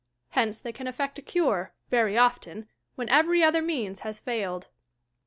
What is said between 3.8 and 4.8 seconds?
baa failed.